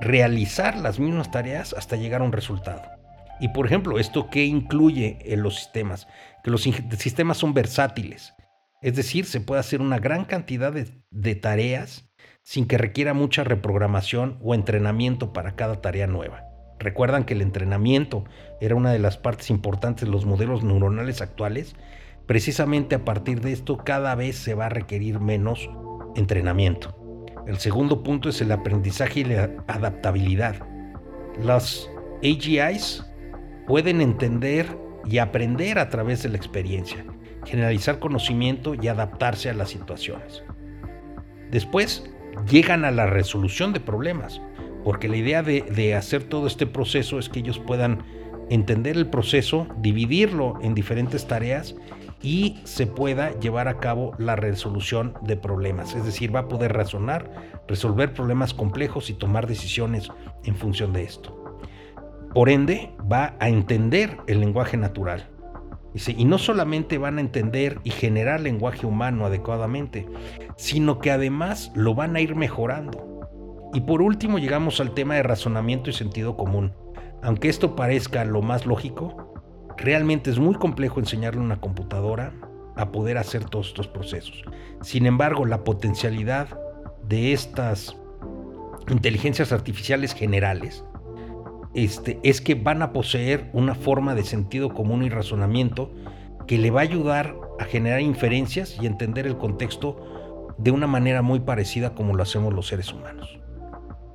realizar 0.00 0.76
las 0.76 0.98
mismas 0.98 1.30
tareas 1.30 1.74
hasta 1.74 1.96
llegar 1.96 2.20
a 2.20 2.24
un 2.24 2.32
resultado. 2.32 2.82
Y 3.40 3.48
por 3.48 3.66
ejemplo, 3.66 3.98
¿esto 3.98 4.30
qué 4.30 4.44
incluye 4.44 5.18
en 5.24 5.42
los 5.42 5.56
sistemas? 5.56 6.06
Que 6.42 6.50
los 6.50 6.62
sistemas 6.62 7.36
son 7.36 7.52
versátiles. 7.52 8.34
Es 8.80 8.96
decir, 8.96 9.24
se 9.24 9.40
puede 9.40 9.60
hacer 9.60 9.80
una 9.80 9.98
gran 9.98 10.24
cantidad 10.24 10.72
de, 10.72 11.34
tareas 11.34 12.10
sin 12.42 12.66
que 12.66 12.78
requiera 12.78 13.14
mucha 13.14 13.42
reprogramación 13.42 14.38
o 14.42 14.54
entrenamiento 14.54 15.32
para 15.32 15.56
cada 15.56 15.80
tarea 15.80 16.06
nueva. 16.06 16.44
Recuerdan 16.78 17.24
que 17.24 17.32
el 17.32 17.40
entrenamiento 17.40 18.24
era 18.60 18.74
una 18.74 18.92
de 18.92 18.98
las 18.98 19.16
partes 19.16 19.48
importantes 19.48 20.04
de 20.04 20.10
los 20.10 20.26
modelos 20.26 20.62
neuronales 20.62 21.22
actuales. 21.22 21.76
Precisamente 22.26 22.94
a 22.94 23.04
partir 23.04 23.40
de 23.40 23.52
esto 23.52 23.76
cada 23.78 24.14
vez 24.14 24.36
se 24.36 24.54
va 24.54 24.66
a 24.66 24.70
requerir 24.70 25.20
menos 25.20 25.68
entrenamiento. 26.16 26.96
El 27.46 27.58
segundo 27.58 28.02
punto 28.02 28.30
es 28.30 28.40
el 28.40 28.52
aprendizaje 28.52 29.20
y 29.20 29.24
la 29.24 29.50
adaptabilidad. 29.66 30.56
Las 31.42 31.90
AGIs 32.22 33.04
pueden 33.66 34.00
entender 34.00 34.66
y 35.04 35.18
aprender 35.18 35.78
a 35.78 35.90
través 35.90 36.22
de 36.22 36.30
la 36.30 36.36
experiencia. 36.36 37.04
generalizar 37.46 37.98
conocimiento 37.98 38.74
y 38.74 38.88
adaptarse 38.88 39.50
a 39.50 39.52
las 39.52 39.68
situaciones. 39.68 40.42
Después 41.50 42.10
llegan 42.50 42.86
a 42.86 42.90
la 42.90 43.04
resolución 43.04 43.74
de 43.74 43.80
problemas, 43.80 44.40
porque 44.82 45.08
la 45.08 45.18
idea 45.18 45.42
de, 45.42 45.94
hacer 45.94 46.24
todo 46.24 46.46
este 46.46 46.66
proceso 46.66 47.18
es 47.18 47.28
que 47.28 47.40
ellos 47.40 47.58
puedan 47.58 48.02
entender 48.48 48.96
el 48.96 49.08
proceso, 49.08 49.66
dividirlo 49.76 50.58
en 50.62 50.74
diferentes 50.74 51.26
tareas 51.26 51.74
y 52.24 52.56
se 52.64 52.86
pueda 52.86 53.38
llevar 53.38 53.68
a 53.68 53.78
cabo 53.78 54.12
la 54.16 54.34
resolución 54.34 55.12
de 55.20 55.36
problemas. 55.36 55.94
Es 55.94 56.06
decir, 56.06 56.34
va 56.34 56.40
a 56.40 56.48
poder 56.48 56.72
razonar, 56.72 57.30
resolver 57.68 58.14
problemas 58.14 58.54
complejos 58.54 59.10
y 59.10 59.14
tomar 59.14 59.46
decisiones 59.46 60.08
en 60.42 60.56
función 60.56 60.94
de 60.94 61.02
esto. 61.02 61.58
Por 62.32 62.48
ende, 62.48 62.90
va 63.00 63.36
a 63.40 63.50
entender 63.50 64.16
el 64.26 64.40
lenguaje 64.40 64.78
natural. 64.78 65.28
y 65.94 66.24
no 66.24 66.38
solamente 66.38 66.98
van 66.98 67.18
a 67.18 67.20
entender 67.20 67.78
y 67.84 67.90
generar 67.90 68.40
lenguaje 68.40 68.84
humano 68.84 69.26
adecuadamente, 69.26 70.08
sino 70.56 70.98
que 70.98 71.12
además 71.12 71.70
lo 71.76 71.94
van 71.94 72.16
a 72.16 72.20
ir 72.20 72.34
mejorando. 72.34 73.20
Y 73.74 73.82
por 73.82 74.02
último 74.02 74.38
llegamos 74.38 74.80
al 74.80 74.94
tema 74.94 75.14
de 75.14 75.22
razonamiento 75.22 75.90
y 75.90 75.92
sentido 75.92 76.36
común. 76.36 76.72
Aunque 77.22 77.48
esto 77.48 77.76
parezca 77.76 78.24
lo 78.24 78.42
más 78.42 78.66
lógico, 78.66 79.33
realmente 79.76 80.30
es 80.30 80.38
muy 80.38 80.54
complejo 80.54 81.00
enseñarle 81.00 81.40
a 81.40 81.44
una 81.44 81.60
computadora 81.60 82.32
a 82.76 82.90
poder 82.90 83.18
hacer 83.18 83.44
todos 83.44 83.68
estos 83.68 83.88
procesos. 83.88 84.42
Sin 84.82 85.06
embargo, 85.06 85.46
la 85.46 85.64
potencialidad 85.64 86.58
de 87.06 87.32
estas 87.32 87.96
inteligencias 88.88 89.52
artificiales 89.52 90.14
generales 90.14 90.84
este, 91.74 92.20
es 92.22 92.40
que 92.40 92.54
van 92.54 92.82
a 92.82 92.92
poseer 92.92 93.50
una 93.52 93.74
forma 93.74 94.14
de 94.14 94.24
sentido 94.24 94.72
común 94.72 95.02
y 95.02 95.08
razonamiento 95.08 95.92
que 96.46 96.58
le 96.58 96.70
va 96.70 96.80
a 96.80 96.84
ayudar 96.84 97.34
a 97.58 97.64
generar 97.64 98.00
inferencias 98.00 98.76
y 98.80 98.86
entender 98.86 99.26
el 99.26 99.36
contexto 99.36 100.54
de 100.58 100.70
una 100.70 100.86
manera 100.86 101.22
muy 101.22 101.40
parecida 101.40 101.94
como 101.94 102.14
lo 102.14 102.22
hacemos 102.22 102.52
los 102.52 102.68
seres 102.68 102.92
humanos. 102.92 103.38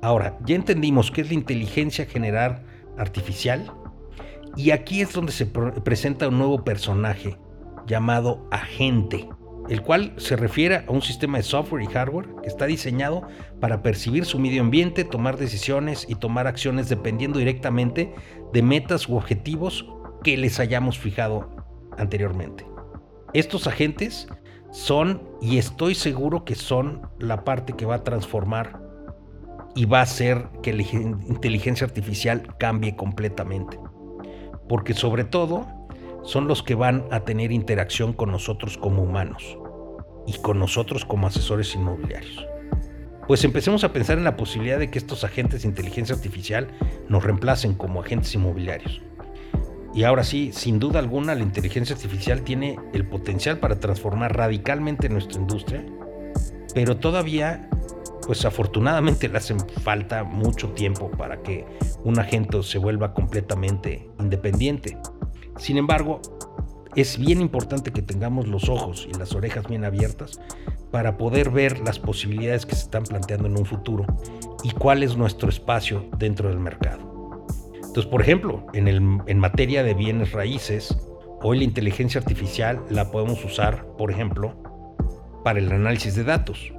Ahora, 0.02 0.38
ya 0.46 0.54
entendimos 0.54 1.10
qué 1.10 1.20
es 1.20 1.28
la 1.28 1.34
inteligencia 1.34 2.06
general 2.06 2.64
artificial 2.96 3.70
y 4.56 4.70
aquí 4.70 5.00
es 5.00 5.12
donde 5.12 5.32
se 5.32 5.46
presenta 5.46 6.28
un 6.28 6.38
nuevo 6.38 6.64
personaje 6.64 7.38
llamado 7.86 8.46
agente 8.50 9.28
el 9.70 9.82
cual 9.82 10.12
se 10.16 10.34
refiere 10.34 10.78
a 10.78 10.84
un 10.88 11.00
sistema 11.00 11.38
de 11.38 11.44
software 11.44 11.84
y 11.84 11.86
hardware 11.86 12.28
que 12.42 12.48
está 12.48 12.66
diseñado 12.66 13.22
para 13.60 13.82
percibir 13.82 14.24
su 14.24 14.40
medio 14.40 14.62
ambiente, 14.62 15.04
tomar 15.04 15.36
decisiones 15.36 16.06
y 16.08 16.16
tomar 16.16 16.48
acciones 16.48 16.88
dependiendo 16.88 17.38
directamente 17.38 18.12
de 18.52 18.62
metas 18.62 19.08
u 19.08 19.16
objetivos 19.16 19.86
que 20.24 20.36
les 20.36 20.58
hayamos 20.58 20.98
fijado 20.98 21.48
anteriormente. 21.96 22.66
Estos 23.32 23.68
agentes 23.68 24.26
son, 24.72 25.22
y 25.40 25.58
estoy 25.58 25.94
seguro 25.94 26.44
que 26.44 26.56
son, 26.56 27.02
la 27.20 27.44
parte 27.44 27.74
que 27.74 27.86
va 27.86 27.96
a 27.96 28.04
transformar 28.04 28.80
y 29.76 29.84
va 29.84 30.00
a 30.00 30.02
hacer 30.02 30.48
que 30.64 30.72
la 30.72 30.82
inteligencia 30.82 31.86
artificial 31.86 32.56
cambie 32.58 32.96
completamente. 32.96 33.78
Porque 34.70 34.94
sobre 34.94 35.24
todo 35.24 35.66
son 36.22 36.46
los 36.46 36.62
que 36.62 36.76
van 36.76 37.04
a 37.10 37.24
tener 37.24 37.50
interacción 37.50 38.12
con 38.12 38.30
nosotros 38.30 38.78
como 38.78 39.02
humanos 39.02 39.58
y 40.28 40.34
con 40.34 40.60
nosotros 40.60 41.04
como 41.04 41.26
asesores 41.26 41.74
inmobiliarios. 41.74 42.46
Pues 43.26 43.42
empecemos 43.42 43.82
a 43.82 43.92
pensar 43.92 44.16
en 44.16 44.22
la 44.22 44.36
posibilidad 44.36 44.78
de 44.78 44.88
que 44.88 45.00
estos 45.00 45.24
agentes 45.24 45.62
de 45.62 45.68
inteligencia 45.68 46.14
artificial 46.14 46.68
nos 47.08 47.24
reemplacen 47.24 47.74
como 47.74 48.00
agentes 48.00 48.32
inmobiliarios. 48.32 49.02
Y 49.92 50.04
ahora 50.04 50.22
sí, 50.22 50.52
sin 50.52 50.78
duda 50.78 51.00
alguna, 51.00 51.34
la 51.34 51.42
inteligencia 51.42 51.96
artificial 51.96 52.42
tiene 52.42 52.78
el 52.92 53.04
potencial 53.04 53.58
para 53.58 53.80
transformar 53.80 54.36
radicalmente 54.36 55.08
nuestra 55.08 55.40
industria, 55.40 55.84
pero 56.74 56.98
todavía, 56.98 57.68
pues 58.26 58.44
afortunadamente 58.44 59.28
le 59.30 59.38
hace 59.38 59.54
falta 59.82 60.24
mucho 60.24 60.70
tiempo 60.70 61.10
para 61.10 61.42
que 61.42 61.66
un 62.04 62.18
agente 62.18 62.62
se 62.62 62.78
vuelva 62.78 63.14
completamente 63.14 64.10
independiente. 64.18 64.98
Sin 65.56 65.76
embargo, 65.76 66.20
es 66.96 67.18
bien 67.18 67.40
importante 67.40 67.92
que 67.92 68.02
tengamos 68.02 68.48
los 68.48 68.68
ojos 68.68 69.06
y 69.08 69.16
las 69.16 69.34
orejas 69.34 69.68
bien 69.68 69.84
abiertas 69.84 70.40
para 70.90 71.16
poder 71.16 71.50
ver 71.50 71.78
las 71.80 71.98
posibilidades 71.98 72.66
que 72.66 72.74
se 72.74 72.82
están 72.82 73.04
planteando 73.04 73.46
en 73.46 73.56
un 73.56 73.66
futuro 73.66 74.06
y 74.64 74.70
cuál 74.72 75.02
es 75.02 75.16
nuestro 75.16 75.48
espacio 75.48 76.06
dentro 76.18 76.48
del 76.48 76.58
mercado. 76.58 77.46
Entonces, 77.76 78.06
por 78.06 78.22
ejemplo, 78.22 78.66
en, 78.72 78.88
en 79.24 79.38
materia 79.38 79.82
de 79.82 79.94
bienes 79.94 80.32
raíces, 80.32 80.96
hoy 81.42 81.58
la 81.58 81.64
inteligencia 81.64 82.20
artificial 82.20 82.82
la 82.88 83.10
podemos 83.10 83.44
usar, 83.44 83.86
por 83.96 84.10
ejemplo, 84.10 84.54
para 85.44 85.58
el 85.58 85.70
análisis 85.72 86.14
de 86.14 86.24
datos, 86.24 86.72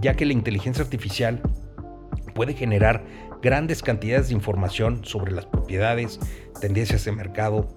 ya 0.00 0.14
que 0.14 0.26
la 0.26 0.32
inteligencia 0.32 0.84
artificial 0.84 1.40
puede 2.34 2.54
generar 2.54 3.04
grandes 3.42 3.82
cantidades 3.82 4.28
de 4.28 4.34
información 4.34 5.04
sobre 5.04 5.32
las 5.32 5.46
propiedades, 5.46 6.20
tendencias 6.60 7.04
de 7.04 7.12
mercado, 7.12 7.68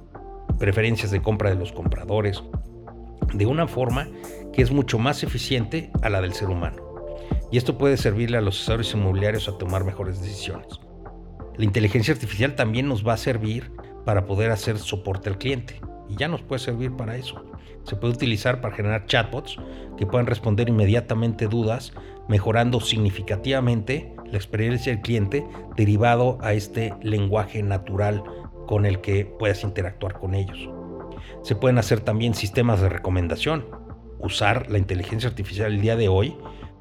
preferencias 0.57 1.11
de 1.11 1.21
compra 1.21 1.49
de 1.49 1.55
los 1.55 1.71
compradores, 1.71 2.43
de 3.33 3.45
una 3.45 3.67
forma 3.67 4.07
que 4.53 4.61
es 4.61 4.71
mucho 4.71 4.99
más 4.99 5.23
eficiente 5.23 5.91
a 6.01 6.09
la 6.09 6.21
del 6.21 6.33
ser 6.33 6.49
humano. 6.49 6.83
Y 7.51 7.57
esto 7.57 7.77
puede 7.77 7.97
servirle 7.97 8.38
a 8.38 8.41
los 8.41 8.57
asesores 8.57 8.93
inmobiliarios 8.93 9.47
a 9.47 9.57
tomar 9.57 9.83
mejores 9.83 10.21
decisiones. 10.21 10.79
La 11.57 11.65
inteligencia 11.65 12.13
artificial 12.13 12.55
también 12.55 12.88
nos 12.88 13.07
va 13.07 13.13
a 13.13 13.17
servir 13.17 13.71
para 14.05 14.25
poder 14.25 14.51
hacer 14.51 14.77
soporte 14.77 15.29
al 15.29 15.38
cliente. 15.38 15.81
Y 16.09 16.15
ya 16.15 16.27
nos 16.27 16.41
puede 16.41 16.59
servir 16.59 16.91
para 16.95 17.15
eso. 17.15 17.45
Se 17.83 17.95
puede 17.95 18.13
utilizar 18.13 18.61
para 18.61 18.75
generar 18.75 19.05
chatbots 19.05 19.57
que 19.97 20.05
puedan 20.05 20.27
responder 20.27 20.69
inmediatamente 20.69 21.47
dudas, 21.47 21.93
mejorando 22.27 22.79
significativamente 22.79 24.13
la 24.25 24.37
experiencia 24.37 24.91
del 24.91 25.01
cliente 25.01 25.47
derivado 25.75 26.37
a 26.41 26.53
este 26.53 26.93
lenguaje 27.01 27.63
natural 27.63 28.23
con 28.67 28.85
el 28.85 29.01
que 29.01 29.25
puedas 29.25 29.63
interactuar 29.63 30.19
con 30.19 30.35
ellos. 30.35 30.69
Se 31.41 31.55
pueden 31.55 31.77
hacer 31.77 32.01
también 32.01 32.33
sistemas 32.33 32.81
de 32.81 32.89
recomendación. 32.89 33.65
Usar 34.19 34.69
la 34.69 34.77
inteligencia 34.77 35.29
artificial 35.29 35.73
el 35.73 35.81
día 35.81 35.95
de 35.95 36.09
hoy 36.09 36.35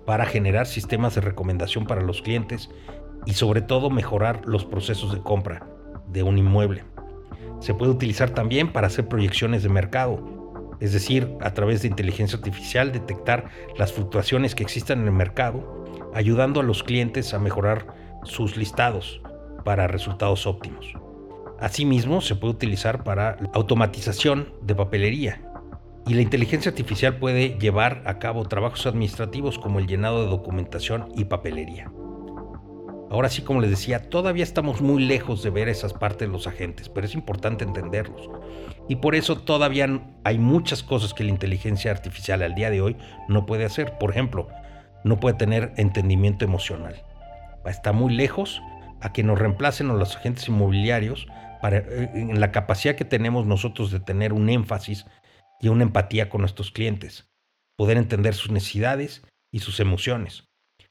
para 0.05 0.27
generar 0.27 0.67
sistemas 0.67 1.15
de 1.15 1.21
recomendación 1.21 1.87
para 1.87 2.03
los 2.03 2.23
clientes 2.23 2.71
y 3.27 3.35
sobre 3.35 3.63
todo 3.63 3.91
mejorar 3.91 4.43
los 4.47 4.65
procesos 4.65 5.13
de 5.13 5.21
compra 5.21 5.67
de 6.09 6.23
un 6.23 6.39
inmueble. 6.39 6.85
Se 7.61 7.75
puede 7.75 7.93
utilizar 7.93 8.31
también 8.31 8.73
para 8.73 8.87
hacer 8.87 9.09
proyecciones 9.09 9.63
de 9.63 9.69
mercado, 9.69 10.39
es 10.81 10.93
decir, 10.93 11.37
a 11.41 11.53
través 11.55 11.83
de 11.83 11.89
inteligencia 11.89 12.39
artificial 12.39 12.93
detectar 12.93 13.51
las 13.77 13.93
fluctuaciones 13.93 14.55
que 14.55 14.63
existan 14.63 15.01
en 15.01 15.07
el 15.07 15.13
mercado, 15.13 15.85
ayudando 16.15 16.61
a 16.61 16.63
los 16.63 16.83
clientes 16.83 17.35
a 17.35 17.39
mejorar 17.39 17.87
sus 18.25 18.57
listados 18.57 19.21
para 19.65 19.89
resultados 19.89 20.47
óptimos. 20.47 20.95
Asimismo, 21.59 22.21
se 22.21 22.37
puede 22.37 22.55
utilizar 22.55 23.03
para 23.03 23.37
automatización 23.53 24.53
de 24.63 24.77
papelería. 24.77 25.43
Y 26.07 26.15
la 26.15 26.23
inteligencia 26.23 26.71
artificial 26.71 27.17
puede 27.17 27.59
llevar 27.59 28.03
a 28.07 28.19
cabo 28.19 28.45
trabajos 28.45 28.87
administrativos 28.87 29.59
como 29.59 29.81
el 29.81 29.89
llenado 29.89 30.23
de 30.23 30.31
documentación 30.31 31.09
y 31.17 31.25
papelería. 31.25 31.91
Ahora 33.11 33.31
sí, 33.31 33.43
como 33.43 33.61
les 33.61 33.71
decía, 33.71 34.11
todavía 34.11 34.45
estamos 34.45 34.83
muy 34.83 35.03
lejos 35.03 35.43
de 35.43 35.51
ver 35.51 35.69
esas 35.69 35.95
partes 35.95 36.29
de 36.29 36.33
los 36.33 36.47
agentes, 36.47 36.91
pero 36.91 37.07
es 37.07 37.15
importante 37.15 37.65
entenderlos. 37.65 38.29
Y 38.89 38.97
por 38.97 39.15
eso 39.15 39.39
todavía 39.39 40.03
hay 40.25 40.39
muchas 40.39 40.83
cosas 40.83 41.15
que 41.15 41.25
la 41.25 41.31
inteligencia 41.31 41.91
artificial 41.91 42.43
al 42.43 42.55
día 42.55 42.71
de 42.71 42.83
hoy 42.83 42.97
no 43.29 43.47
puede 43.47 43.65
hacer. 43.65 43.97
Por 43.99 44.11
ejemplo, 44.11 44.49
no 45.05 45.21
puede 45.21 45.37
tener 45.37 45.73
entendimiento 45.77 46.45
emocional. 46.45 47.03
Está 47.65 47.93
muy 47.93 48.15
lejos 48.15 48.61
a 49.01 49.13
que 49.13 49.23
nos 49.23 49.39
reemplacen 49.39 49.91
a 49.91 49.95
los 49.95 50.17
agentes 50.17 50.49
inmobiliarios 50.49 51.27
eh, 51.63 52.11
en 52.15 52.41
la 52.41 52.53
capacidad 52.53 52.95
que 52.95 53.05
tenemos 53.05 53.47
nosotros 53.47 53.91
de 53.91 54.01
tener 54.01 54.33
un 54.33 54.49
énfasis 54.49 55.07
y 55.61 55.69
una 55.69 55.83
empatía 55.83 56.29
con 56.29 56.43
nuestros 56.43 56.71
clientes, 56.71 57.29
poder 57.77 57.97
entender 57.97 58.35
sus 58.35 58.51
necesidades 58.51 59.23
y 59.53 59.61
sus 59.61 59.81
emociones. 59.81 60.48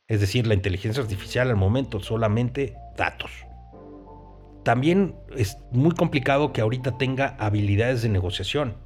Es 0.07 0.21
decir, 0.21 0.47
la 0.47 0.53
inteligencia 0.53 1.03
artificial 1.03 1.49
al 1.49 1.57
momento 1.57 1.99
solamente 1.99 2.77
datos. 2.95 3.31
También 4.63 5.15
es 5.35 5.57
muy 5.71 5.91
complicado 5.91 6.53
que 6.53 6.61
ahorita 6.61 6.97
tenga 6.97 7.35
habilidades 7.39 8.01
de 8.03 8.09
negociación, 8.09 8.77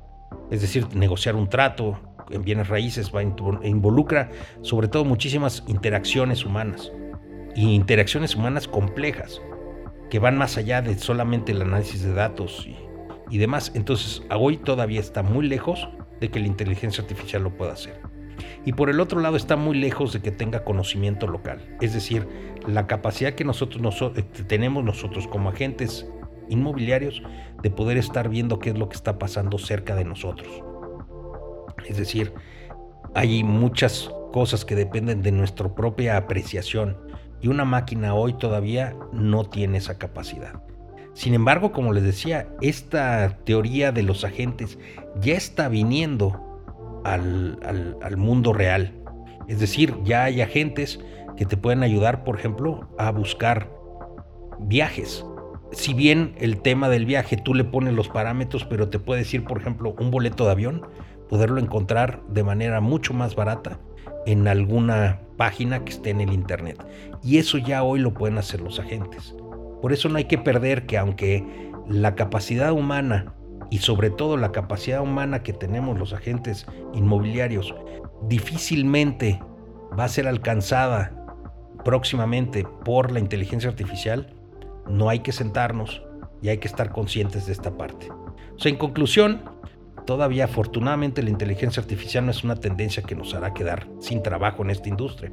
es 0.50 0.62
decir, 0.62 0.88
negociar 0.96 1.36
un 1.36 1.48
trato 1.48 2.00
en 2.32 2.44
bienes 2.44 2.70
raíces 2.70 3.12
va, 3.14 3.22
involucra 3.24 4.32
sobre 4.62 4.88
todo 4.88 5.06
muchísimas 5.06 5.64
interacciones 5.68 6.46
humanas 6.46 6.92
y 7.56 7.76
interacciones 7.76 8.36
humanas 8.36 8.68
complejas 8.68 9.42
que 10.10 10.20
van 10.20 10.38
más 10.38 10.58
allá 10.58 10.82
de 10.82 10.98
solamente 10.98 11.52
el 11.52 11.62
análisis 11.62 12.02
de 12.02 12.14
datos 12.14 12.68
y, 13.30 13.38
demás. 13.38 13.72
Entonces, 13.76 14.24
hoy 14.30 14.58
todavía 14.58 15.00
está 15.00 15.24
muy 15.24 15.48
lejos 15.48 15.88
de 16.20 16.30
que 16.30 16.40
la 16.40 16.48
inteligencia 16.48 17.02
artificial 17.02 17.44
lo 17.44 17.56
pueda 17.56 17.74
hacer. 17.74 18.11
Y 18.66 18.74
por 18.74 18.90
el 18.90 19.00
otro 19.00 19.20
lado 19.20 19.36
está 19.36 19.56
muy 19.56 19.78
lejos 19.78 20.14
de 20.14 20.22
que 20.22 20.32
tenga 20.32 20.64
conocimiento 20.64 21.28
local. 21.28 21.78
Es 21.82 21.94
decir, 21.94 22.28
la 22.68 22.88
capacidad 22.88 23.34
que 23.34 23.44
nosotros 23.44 24.02
eh, 24.16 24.24
tenemos 24.48 24.84
nosotros 24.84 25.28
como 25.28 25.50
agentes 25.50 26.08
inmobiliarios 26.50 27.24
de 27.62 27.72
poder 27.72 27.98
estar 27.98 28.30
viendo 28.30 28.60
qué 28.60 28.72
es 28.72 28.78
lo 28.78 28.90
que 28.90 28.96
está 28.96 29.18
pasando 29.18 29.58
cerca 29.58 29.96
de 29.96 30.06
nosotros. 30.06 30.50
Es 31.88 31.98
decir, 31.98 32.34
hay 33.16 33.44
muchas 33.44 34.12
cosas 34.32 34.66
que 34.66 34.76
dependen 34.76 35.22
de 35.22 35.32
nuestra 35.32 35.74
propia 35.74 36.18
apreciación 36.18 36.98
y 37.42 37.48
una 37.48 37.66
máquina 37.66 38.14
hoy 38.14 38.34
todavía 38.34 38.96
no 39.12 39.46
tiene 39.46 39.78
esa 39.78 39.98
capacidad. 39.98 40.62
Sin 41.14 41.34
embargo, 41.34 41.72
como 41.72 41.92
les 41.92 42.04
decía, 42.04 42.48
esta 42.62 43.38
teoría 43.44 43.92
de 43.92 44.04
los 44.04 44.24
agentes 44.24 44.78
ya 45.20 45.34
está 45.34 45.68
viniendo 45.68 46.51
al, 47.04 47.60
al 48.02 48.18
mundo 48.18 48.54
real. 48.54 48.94
Es 49.48 49.60
decir, 49.60 49.96
ya 50.04 50.26
hay 50.26 50.42
agentes 50.42 51.00
que 51.36 51.46
te 51.46 51.58
pueden 51.58 51.84
ayudar, 51.84 52.24
por 52.24 52.38
ejemplo, 52.38 52.88
a 52.98 53.12
buscar 53.12 53.70
viajes. 54.60 55.26
Si 55.72 55.94
bien 55.94 56.36
el 56.40 56.62
tema 56.62 56.90
del 56.90 57.06
viaje 57.06 57.38
tú 57.38 57.54
le 57.54 57.64
pones 57.64 57.94
los 57.94 58.10
parámetros, 58.10 58.66
pero 58.66 58.90
te 58.90 59.00
puede 59.00 59.22
decir, 59.22 59.44
por 59.44 59.60
ejemplo, 59.60 59.96
un 60.00 60.12
boleto 60.12 60.46
de 60.46 60.52
avión, 60.52 60.86
poderlo 61.30 61.60
encontrar 61.60 62.22
de 62.28 62.44
manera 62.44 62.82
mucho 62.82 63.14
más 63.14 63.36
barata 63.36 63.80
en 64.26 64.48
alguna 64.48 65.22
página 65.38 65.84
que 65.84 65.92
esté 65.92 66.10
en 66.10 66.22
el 66.22 66.34
Internet. 66.34 66.78
Y 67.24 67.38
eso 67.38 67.58
ya 67.58 67.84
hoy 67.84 68.00
lo 68.00 68.14
pueden 68.14 68.38
hacer 68.38 68.62
los 68.62 68.80
agentes. 68.80 69.36
Por 69.82 69.94
eso 69.94 70.10
no 70.10 70.18
hay 70.18 70.26
que 70.26 70.38
perder 70.38 70.86
que 70.86 70.98
aunque 70.98 71.72
la 71.88 72.16
capacidad 72.16 72.72
humana 72.72 73.34
y 73.72 73.80
sobre 73.80 74.12
todo 74.12 74.38
la 74.38 74.52
capacidad 74.52 75.02
humana 75.02 75.42
que 75.42 75.54
tenemos 75.54 75.98
los 75.98 76.14
agentes 76.14 76.68
inmobiliarios 76.94 77.74
difícilmente 78.28 79.42
va 79.98 80.04
a 80.04 80.10
ser 80.10 80.28
alcanzada 80.28 81.26
próximamente 81.84 82.68
por 82.86 83.12
la 83.12 83.20
inteligencia 83.20 83.70
artificial, 83.70 84.36
no 84.88 85.10
hay 85.10 85.20
que 85.20 85.32
sentarnos 85.32 86.04
y 86.42 86.50
hay 86.50 86.58
que 86.58 86.68
estar 86.68 86.92
conscientes 86.92 87.48
de 87.48 87.54
esta 87.54 87.78
parte. 87.78 88.10
O 88.12 88.60
sea, 88.60 88.72
en 88.72 88.78
conclusión, 88.78 89.42
todavía 90.06 90.46
afortunadamente 90.46 91.24
la 91.24 91.30
inteligencia 91.30 91.82
artificial 91.82 92.26
no 92.26 92.32
es 92.32 92.44
una 92.44 92.58
tendencia 92.58 93.04
que 93.04 93.16
nos 93.16 93.34
hará 93.34 93.54
quedar 93.54 93.88
sin 94.00 94.22
trabajo 94.22 94.64
en 94.64 94.72
esta 94.72 94.90
industria, 94.90 95.32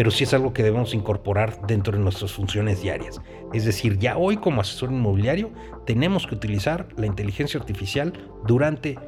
pero 0.00 0.10
sí 0.10 0.24
es 0.24 0.32
algo 0.32 0.54
que 0.54 0.62
debemos 0.62 0.94
incorporar 0.94 1.66
dentro 1.66 1.94
de 1.94 2.02
nuestras 2.02 2.32
funciones 2.32 2.80
diarias. 2.80 3.20
Es 3.52 3.66
decir, 3.66 3.98
ya 3.98 4.16
hoy 4.16 4.38
como 4.38 4.62
asesor 4.62 4.90
inmobiliario 4.90 5.50
tenemos 5.84 6.26
que 6.26 6.34
utilizar 6.34 6.88
la 6.96 7.04
inteligencia 7.04 7.60
artificial 7.60 8.14
durante 8.46 8.98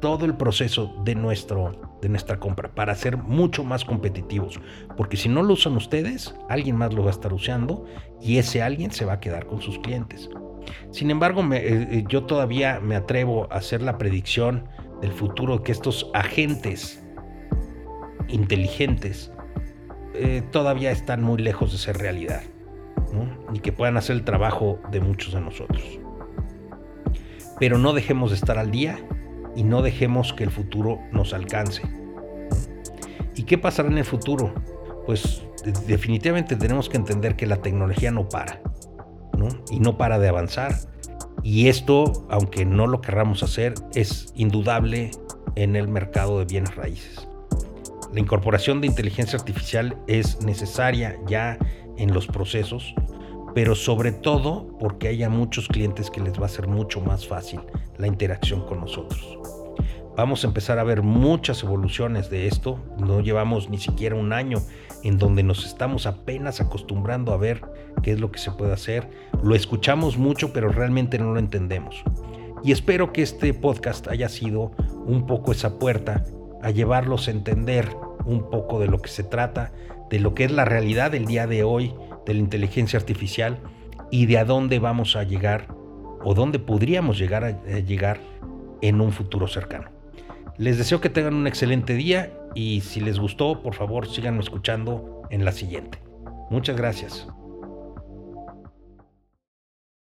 todo 0.00 0.24
el 0.24 0.38
proceso 0.38 1.02
de, 1.04 1.14
nuestro, 1.16 1.98
de 2.00 2.08
nuestra 2.08 2.40
compra 2.40 2.74
para 2.74 2.94
ser 2.94 3.18
mucho 3.18 3.62
más 3.62 3.84
competitivos. 3.84 4.58
Porque 4.96 5.18
si 5.18 5.28
no 5.28 5.42
lo 5.42 5.52
usan 5.52 5.76
ustedes, 5.76 6.34
alguien 6.48 6.76
más 6.76 6.94
lo 6.94 7.02
va 7.02 7.08
a 7.08 7.12
estar 7.12 7.34
usando 7.34 7.84
y 8.18 8.38
ese 8.38 8.62
alguien 8.62 8.90
se 8.90 9.04
va 9.04 9.12
a 9.12 9.20
quedar 9.20 9.44
con 9.44 9.60
sus 9.60 9.78
clientes. 9.80 10.30
Sin 10.92 11.10
embargo, 11.10 11.42
eh, 11.52 11.88
eh, 11.90 12.04
yo 12.08 12.24
todavía 12.24 12.80
me 12.80 12.96
atrevo 12.96 13.52
a 13.52 13.56
hacer 13.56 13.82
la 13.82 13.98
predicción 13.98 14.66
del 15.02 15.12
futuro 15.12 15.62
que 15.62 15.72
estos 15.72 16.10
agentes 16.14 17.04
inteligentes 18.28 19.30
eh, 20.14 20.42
todavía 20.50 20.90
están 20.90 21.22
muy 21.22 21.38
lejos 21.38 21.72
de 21.72 21.78
ser 21.78 21.98
realidad 21.98 22.42
y 23.52 23.60
que 23.60 23.72
puedan 23.72 23.96
hacer 23.96 24.16
el 24.16 24.24
trabajo 24.24 24.78
de 24.90 25.00
muchos 25.00 25.32
de 25.34 25.40
nosotros. 25.40 25.82
Pero 27.58 27.78
no 27.78 27.92
dejemos 27.92 28.30
de 28.30 28.36
estar 28.36 28.58
al 28.58 28.70
día 28.70 28.98
y 29.56 29.64
no 29.64 29.82
dejemos 29.82 30.32
que 30.32 30.44
el 30.44 30.50
futuro 30.50 31.00
nos 31.12 31.32
alcance. 31.32 31.82
¿Y 33.34 33.44
qué 33.44 33.58
pasará 33.58 33.88
en 33.88 33.98
el 33.98 34.04
futuro? 34.04 34.54
Pues 35.06 35.42
definitivamente 35.86 36.56
tenemos 36.56 36.88
que 36.88 36.96
entender 36.96 37.36
que 37.36 37.46
la 37.46 37.56
tecnología 37.56 38.10
no 38.10 38.28
para. 38.28 38.60
Y 39.70 39.80
no 39.80 39.96
para 39.96 40.18
de 40.18 40.28
avanzar. 40.28 40.74
Y 41.42 41.68
esto, 41.68 42.26
aunque 42.28 42.64
no 42.64 42.86
lo 42.86 43.00
querramos 43.00 43.42
hacer, 43.42 43.74
es 43.94 44.32
indudable 44.34 45.12
en 45.54 45.76
el 45.76 45.88
mercado 45.88 46.40
de 46.40 46.44
bienes 46.44 46.74
raíces. 46.74 47.27
La 48.12 48.20
incorporación 48.20 48.80
de 48.80 48.86
inteligencia 48.86 49.38
artificial 49.38 49.96
es 50.06 50.40
necesaria 50.42 51.18
ya 51.26 51.58
en 51.96 52.14
los 52.14 52.26
procesos, 52.26 52.94
pero 53.54 53.74
sobre 53.74 54.12
todo 54.12 54.78
porque 54.78 55.08
haya 55.08 55.28
muchos 55.28 55.68
clientes 55.68 56.10
que 56.10 56.20
les 56.20 56.40
va 56.40 56.46
a 56.46 56.50
ser 56.50 56.68
mucho 56.68 57.00
más 57.00 57.26
fácil 57.26 57.60
la 57.98 58.06
interacción 58.06 58.64
con 58.66 58.80
nosotros. 58.80 59.38
Vamos 60.16 60.42
a 60.42 60.48
empezar 60.48 60.78
a 60.78 60.84
ver 60.84 61.02
muchas 61.02 61.62
evoluciones 61.62 62.28
de 62.28 62.48
esto. 62.48 62.80
No 62.98 63.20
llevamos 63.20 63.68
ni 63.70 63.78
siquiera 63.78 64.16
un 64.16 64.32
año 64.32 64.58
en 65.04 65.16
donde 65.16 65.44
nos 65.44 65.64
estamos 65.64 66.06
apenas 66.06 66.60
acostumbrando 66.60 67.32
a 67.32 67.36
ver 67.36 67.60
qué 68.02 68.12
es 68.12 68.20
lo 68.20 68.32
que 68.32 68.40
se 68.40 68.50
puede 68.50 68.72
hacer. 68.72 69.08
Lo 69.44 69.54
escuchamos 69.54 70.18
mucho, 70.18 70.52
pero 70.52 70.70
realmente 70.70 71.18
no 71.18 71.32
lo 71.34 71.38
entendemos. 71.38 72.02
Y 72.64 72.72
espero 72.72 73.12
que 73.12 73.22
este 73.22 73.54
podcast 73.54 74.08
haya 74.08 74.28
sido 74.28 74.72
un 75.06 75.26
poco 75.26 75.52
esa 75.52 75.78
puerta 75.78 76.24
a 76.62 76.70
llevarlos 76.70 77.28
a 77.28 77.30
entender 77.30 77.88
un 78.24 78.50
poco 78.50 78.80
de 78.80 78.88
lo 78.88 79.00
que 79.00 79.08
se 79.08 79.24
trata, 79.24 79.72
de 80.10 80.20
lo 80.20 80.34
que 80.34 80.44
es 80.44 80.52
la 80.52 80.64
realidad 80.64 81.10
del 81.10 81.26
día 81.26 81.46
de 81.46 81.64
hoy 81.64 81.94
de 82.26 82.34
la 82.34 82.40
inteligencia 82.40 82.98
artificial 82.98 83.58
y 84.10 84.26
de 84.26 84.38
a 84.38 84.44
dónde 84.44 84.78
vamos 84.78 85.16
a 85.16 85.24
llegar 85.24 85.68
o 86.22 86.34
dónde 86.34 86.58
podríamos 86.58 87.18
llegar 87.18 87.44
a, 87.44 87.50
llegar 87.80 88.20
en 88.82 89.00
un 89.00 89.12
futuro 89.12 89.48
cercano. 89.48 89.90
Les 90.58 90.76
deseo 90.76 91.00
que 91.00 91.08
tengan 91.08 91.34
un 91.34 91.46
excelente 91.46 91.94
día 91.94 92.32
y 92.54 92.82
si 92.82 93.00
les 93.00 93.18
gustó, 93.18 93.62
por 93.62 93.74
favor 93.74 94.08
síganme 94.08 94.40
escuchando 94.40 95.22
en 95.30 95.44
la 95.44 95.52
siguiente. 95.52 95.98
Muchas 96.50 96.76
gracias. 96.76 97.28